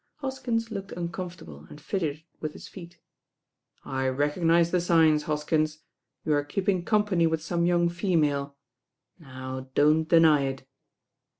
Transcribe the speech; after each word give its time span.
Hoskins 0.15 0.71
looked 0.71 0.93
uncomfortable 0.93 1.67
and 1.69 1.79
fidgeted 1.79 2.23
with 2.39 2.53
his 2.53 2.67
feet. 2.67 2.97
"I 3.85 4.07
recognise 4.07 4.71
the 4.71 4.81
signs, 4.81 5.25
Hoskins. 5.25 5.83
You 6.25 6.33
are 6.33 6.43
keep 6.43 6.67
ing 6.67 6.85
company 6.85 7.27
with 7.27 7.43
some 7.43 7.67
young 7.67 7.87
female. 7.87 8.55
Now, 9.19 9.69
don't 9.75 10.09
deny 10.09 10.45
it." 10.45 10.67